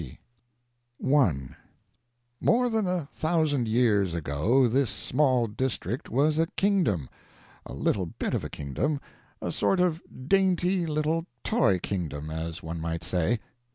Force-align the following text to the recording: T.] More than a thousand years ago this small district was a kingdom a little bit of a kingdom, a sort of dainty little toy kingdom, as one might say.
T.] 0.01 0.17
More 2.39 2.67
than 2.71 2.87
a 2.87 3.07
thousand 3.13 3.67
years 3.67 4.15
ago 4.15 4.67
this 4.67 4.89
small 4.89 5.45
district 5.45 6.09
was 6.09 6.39
a 6.39 6.47
kingdom 6.57 7.07
a 7.67 7.73
little 7.73 8.07
bit 8.07 8.33
of 8.33 8.43
a 8.43 8.49
kingdom, 8.49 8.99
a 9.43 9.51
sort 9.51 9.79
of 9.79 10.01
dainty 10.27 10.87
little 10.87 11.27
toy 11.43 11.77
kingdom, 11.77 12.31
as 12.31 12.63
one 12.63 12.81
might 12.81 13.03
say. 13.03 13.41